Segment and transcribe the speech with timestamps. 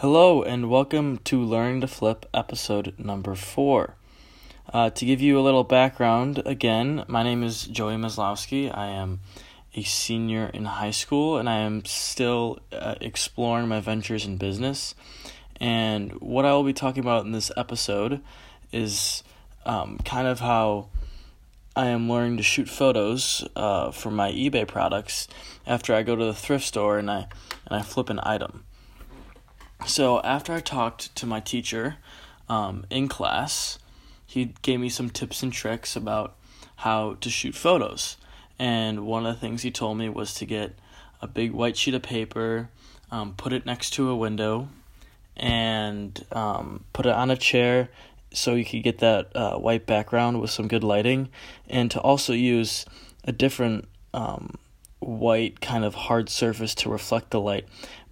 [0.00, 3.96] Hello, and welcome to Learning to Flip episode number four.
[4.72, 8.74] Uh, to give you a little background, again, my name is Joey Maslowski.
[8.74, 9.20] I am
[9.74, 14.94] a senior in high school, and I am still uh, exploring my ventures in business.
[15.60, 18.22] And what I will be talking about in this episode
[18.72, 19.22] is
[19.66, 20.88] um, kind of how
[21.76, 25.28] I am learning to shoot photos uh, for my eBay products
[25.66, 27.26] after I go to the thrift store and I
[27.66, 28.64] and I flip an item.
[29.86, 31.96] So after I talked to my teacher
[32.48, 33.78] um, in class,
[34.26, 36.36] he gave me some tips and tricks about
[36.76, 38.16] how to shoot photos.
[38.58, 40.78] And one of the things he told me was to get
[41.20, 42.68] a big white sheet of paper,
[43.10, 44.68] um, put it next to a window,
[45.36, 47.88] and um, put it on a chair
[48.32, 51.28] so you could get that uh, white background with some good lighting,
[51.68, 52.86] and to also use
[53.24, 54.56] a different um,
[55.00, 57.66] white kind of hard surface to reflect the light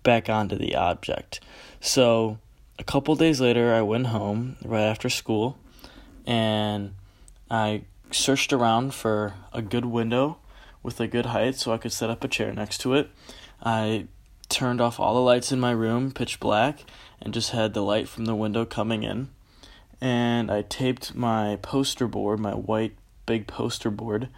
[0.08, 1.38] back onto the object.
[1.82, 2.38] So
[2.78, 5.58] a couple days later, I went home right after school
[6.26, 6.94] and
[7.50, 10.38] I searched around for a good window
[10.82, 13.10] with a good height so I could set up a chair next to it.
[13.62, 14.06] I
[14.48, 16.84] turned off all the lights in my room, pitch black,
[17.20, 19.28] and just had the light from the window coming in.
[20.00, 24.30] And I taped my poster board, my white big poster board,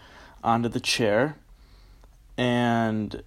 [0.42, 1.37] onto the chair.
[2.37, 3.22] And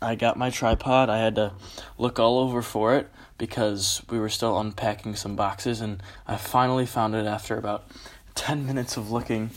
[0.00, 1.10] I got my tripod.
[1.10, 1.52] I had to
[1.96, 6.86] look all over for it because we were still unpacking some boxes, and I finally
[6.86, 7.88] found it after about
[8.34, 9.50] 10 minutes of looking.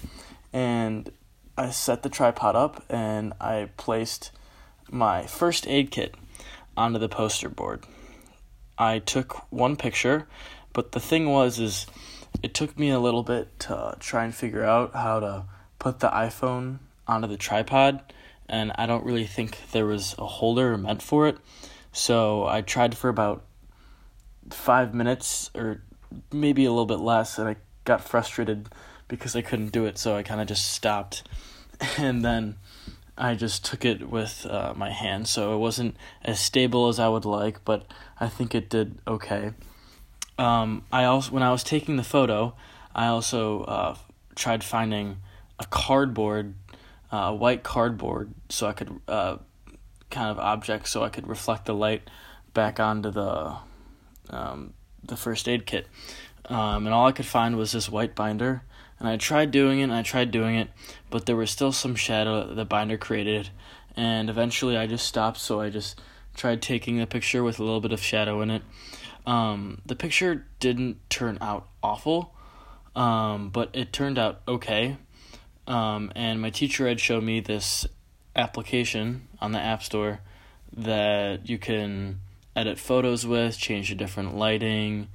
[0.53, 1.11] And
[1.57, 4.31] I set the tripod up and I placed
[4.89, 6.15] my first aid kit
[6.75, 7.83] onto the poster board.
[8.77, 10.27] I took one picture,
[10.73, 11.85] but the thing was is
[12.41, 15.45] it took me a little bit to try and figure out how to
[15.77, 18.01] put the iPhone onto the tripod
[18.51, 21.37] and I don't really think there was a holder meant for it.
[21.93, 23.43] So I tried for about
[24.49, 25.81] five minutes or
[26.31, 28.67] maybe a little bit less, and I got frustrated
[29.07, 29.97] because I couldn't do it.
[29.97, 31.23] So I kind of just stopped,
[31.97, 32.57] and then
[33.17, 35.29] I just took it with uh, my hand.
[35.29, 37.85] So it wasn't as stable as I would like, but
[38.19, 39.51] I think it did okay.
[40.37, 42.53] Um, I also when I was taking the photo,
[42.93, 43.95] I also uh,
[44.35, 45.17] tried finding
[45.57, 46.55] a cardboard
[47.11, 49.37] uh, white cardboard so I could uh,
[50.09, 52.09] kind of object so I could reflect the light
[52.53, 53.57] back onto the
[54.29, 54.73] um,
[55.03, 55.87] the first aid kit.
[56.45, 58.63] Um, and all I could find was this white binder.
[58.99, 60.69] And I tried doing it, and I tried doing it,
[61.09, 63.49] but there was still some shadow that the binder created.
[63.95, 65.99] And eventually I just stopped, so I just
[66.35, 68.61] tried taking the picture with a little bit of shadow in it.
[69.25, 72.35] Um, the picture didn't turn out awful,
[72.95, 74.97] um, but it turned out okay.
[75.67, 77.85] Um, and my teacher had showed me this
[78.35, 80.19] application on the App Store
[80.75, 82.19] that you can
[82.55, 85.07] edit photos with, change the different lighting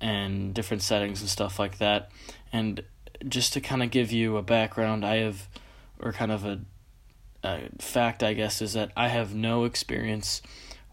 [0.00, 2.10] and different settings and stuff like that.
[2.52, 2.82] And
[3.28, 5.48] just to kind of give you a background, I have,
[6.00, 6.60] or kind of a,
[7.42, 10.42] a fact, I guess, is that I have no experience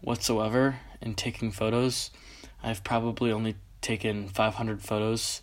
[0.00, 2.10] whatsoever in taking photos.
[2.62, 5.42] I've probably only taken 500 photos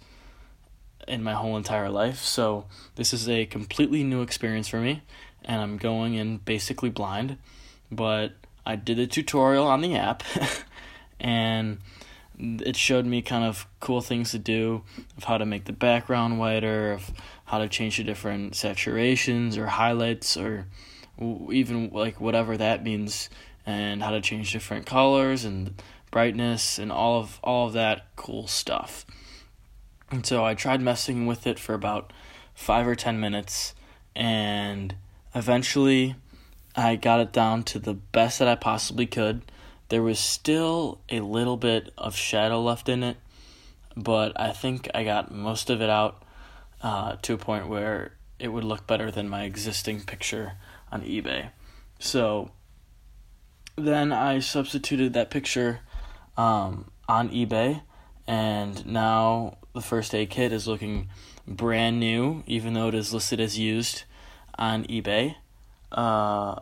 [1.07, 2.19] in my whole entire life.
[2.19, 5.01] So this is a completely new experience for me,
[5.44, 7.38] and I'm going in basically blind.
[7.91, 8.34] But
[8.66, 10.23] I did a tutorial on the app,
[11.19, 11.79] and
[12.40, 14.84] it showed me kind of cool things to do
[15.17, 17.11] of how to make the background whiter, of
[17.45, 20.67] how to change the different saturations or highlights, or
[21.19, 23.29] even like whatever that means,
[23.66, 28.47] and how to change different colors and brightness and all of all of that cool
[28.47, 29.06] stuff.
[30.11, 32.11] And so I tried messing with it for about
[32.53, 33.73] five or ten minutes,
[34.13, 34.94] and
[35.33, 36.16] eventually
[36.75, 39.41] I got it down to the best that I possibly could.
[39.88, 43.17] There was still a little bit of shadow left in it,
[43.95, 46.23] but I think I got most of it out
[46.83, 50.53] uh, to a point where it would look better than my existing picture
[50.91, 51.51] on eBay.
[51.99, 52.51] So
[53.78, 55.79] then I substituted that picture
[56.35, 57.81] um, on eBay,
[58.28, 61.09] and now the first aid kit is looking
[61.47, 64.03] brand new, even though it is listed as used
[64.58, 65.35] on eBay.
[65.91, 66.56] Uh,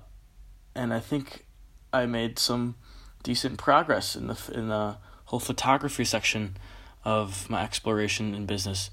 [0.76, 1.46] and I think
[1.92, 2.76] I made some
[3.24, 6.58] decent progress in the in the whole photography section
[7.04, 8.90] of my exploration in business.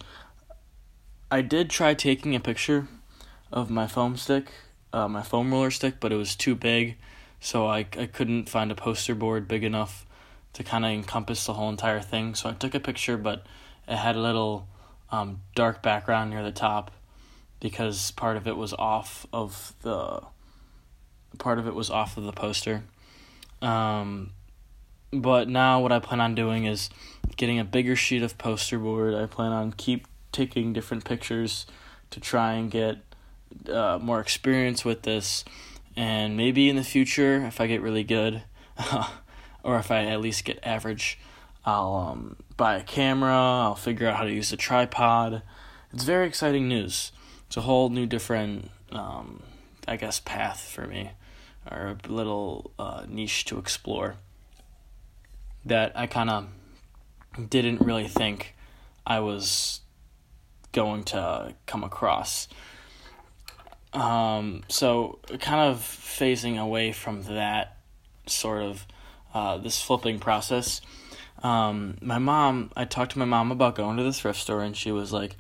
[1.31, 2.89] I did try taking a picture
[3.53, 4.53] of my foam stick,
[4.93, 6.97] uh, my foam roller stick, but it was too big,
[7.41, 10.07] so I I couldn't find a poster board big enough
[10.55, 12.35] to kind of encompass the whole entire thing.
[12.35, 13.47] So I took a picture, but
[13.89, 14.69] it had a little
[15.11, 16.91] um, dark background near the top
[17.61, 20.21] because part of it was off of the
[21.39, 22.83] part of it was off of the poster.
[23.63, 24.31] Um,
[25.13, 26.91] but now what I plan on doing is
[27.37, 29.15] getting a bigger sheet of poster board.
[29.15, 31.67] I plan on keep taking different pictures
[32.11, 32.99] to try and get
[33.71, 35.45] uh, more experience with this,
[35.97, 38.43] and maybe in the future, if I get really good,
[39.63, 41.19] or if I at least get average,
[41.65, 43.35] I'll um, buy a camera.
[43.35, 45.43] I'll figure out how to use a tripod.
[45.93, 47.13] It's very exciting news.
[47.47, 49.43] It's a whole new different, um,
[49.87, 51.13] I guess, path for me,
[51.71, 54.17] or a little uh, niche to explore
[55.65, 56.49] that I kind of
[57.51, 58.55] didn't really think
[59.07, 59.81] I was
[60.73, 62.49] going to come across.
[63.93, 67.79] Um, so, kind of phasing away from that
[68.27, 68.87] sort of
[69.33, 70.81] uh, this flipping process.
[71.43, 74.77] Um, my mom, I talked to my mom about going to the thrift store, and
[74.77, 75.37] she was like,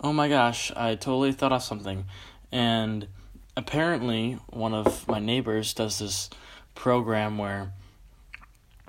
[0.00, 2.04] "Oh my gosh, I totally thought of something."
[2.52, 3.08] And
[3.56, 6.30] apparently, one of my neighbors does this
[6.74, 7.72] program where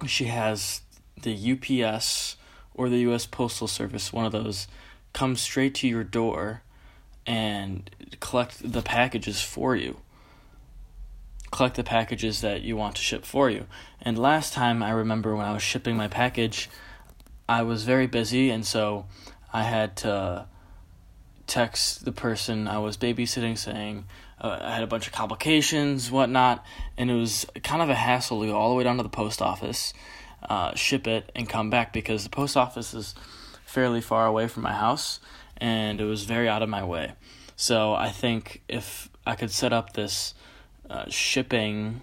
[0.07, 0.81] she has
[1.21, 2.37] the UPS
[2.73, 4.67] or the US Postal Service, one of those,
[5.13, 6.63] come straight to your door
[7.25, 9.97] and collect the packages for you.
[11.51, 13.65] Collect the packages that you want to ship for you.
[14.01, 16.69] And last time I remember when I was shipping my package,
[17.47, 19.05] I was very busy, and so
[19.51, 20.47] I had to
[21.47, 24.05] text the person I was babysitting saying
[24.39, 26.63] uh, I had a bunch of complications, whatnot,
[26.97, 29.09] and it was kind of a hassle to go all the way down to the
[29.09, 29.93] post office
[30.43, 33.15] uh, ship it and come back because the post office is
[33.65, 35.19] fairly far away from my house
[35.57, 37.13] and it was very out of my way.
[37.55, 40.33] So I think if I could set up this
[40.91, 42.01] uh, shipping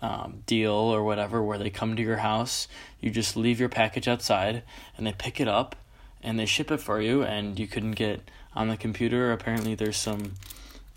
[0.00, 2.68] um, deal or whatever where they come to your house,
[3.00, 4.62] you just leave your package outside
[4.96, 5.74] and they pick it up
[6.22, 9.32] and they ship it for you and you couldn't get on the computer.
[9.32, 10.34] Apparently, there's some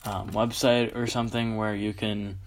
[0.05, 2.37] um, website or something where you can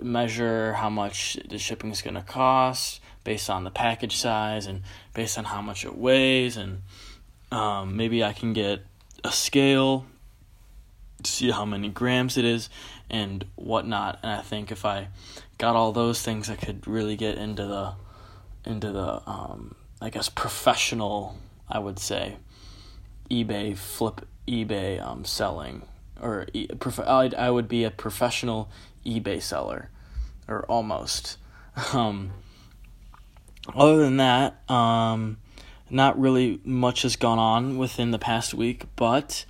[0.00, 4.82] measure how much the shipping is going to cost based on the package size and
[5.12, 6.80] based on how much it weighs and
[7.50, 8.84] um, maybe I can get
[9.22, 10.06] a scale
[11.24, 12.68] to see how many grams it is
[13.10, 14.18] and whatnot.
[14.22, 15.08] And I think if I
[15.58, 17.94] got all those things, I could really get into the
[18.64, 21.36] into the um, I guess professional.
[21.68, 22.36] I would say
[23.30, 25.82] eBay flip eBay um, selling
[26.20, 26.46] or
[26.78, 28.70] prof- I'd, I would be a professional
[29.04, 29.90] eBay seller
[30.48, 31.38] or almost.
[31.94, 32.32] Um,
[33.74, 35.38] other than that, um,
[35.88, 39.46] not really much has gone on within the past week, but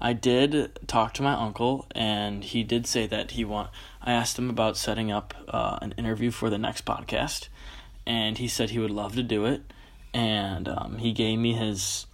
[0.00, 3.70] I did talk to my uncle, and he did say that he want.
[4.00, 7.48] I asked him about setting up uh, an interview for the next podcast,
[8.06, 9.62] and he said he would love to do it.
[10.14, 12.06] And um, he gave me his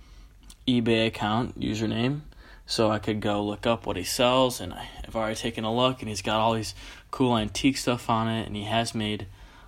[0.66, 2.22] eBay account username,
[2.66, 4.60] so I could go look up what he sells.
[4.60, 6.74] And I've already taken a look, and he's got all these
[7.10, 9.26] cool antique stuff on it, and he has made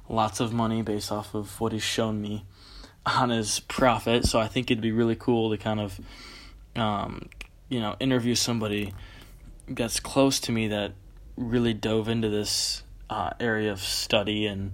[0.08, 2.44] lots of money based off of what he's shown me
[3.06, 4.24] on his profit.
[4.24, 6.00] So I think it'd be really cool to kind of,
[6.76, 7.28] um,
[7.68, 8.94] you know, interview somebody
[9.66, 10.92] that's close to me that
[11.36, 14.72] really dove into this uh, area of study and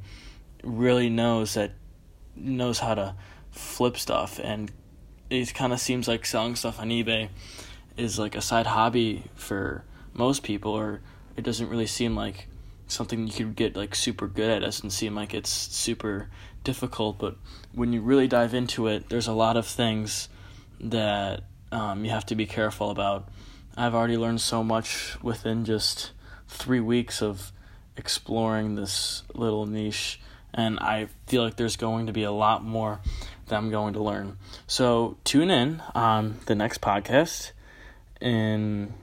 [0.63, 1.73] really knows that
[2.37, 3.15] knows how to
[3.51, 4.73] flip stuff and
[5.31, 7.29] it kind of seems like selling stuff on eBay
[7.97, 11.01] is like a side hobby for most people or
[11.37, 12.49] it doesn't really seem like
[12.87, 14.59] something you could get like super good at.
[14.59, 16.29] It doesn't seem like it's super
[16.63, 17.37] difficult, but
[17.73, 20.29] when you really dive into it, there's a lot of things
[20.81, 23.29] that um, you have to be careful about.
[23.77, 26.13] I've already learned so much within just
[26.47, 27.51] three weeks of
[27.97, 30.21] exploring this little niche,
[30.53, 33.01] and I feel like there's going to be a lot more
[33.47, 34.39] that I'm going to learn.
[34.69, 37.51] So tune in on the next podcast
[38.21, 38.95] in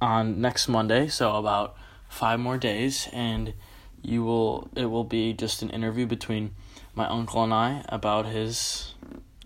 [0.00, 1.08] on next Monday.
[1.08, 1.76] So about
[2.08, 3.54] five more days and
[4.02, 6.54] you will it will be just an interview between
[6.94, 8.94] my uncle and I about his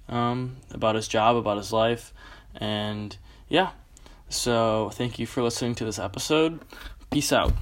[0.09, 2.13] um about his job, about his life
[2.57, 3.17] and
[3.49, 3.71] yeah.
[4.29, 6.61] So thank you for listening to this episode.
[7.11, 7.53] Peace out.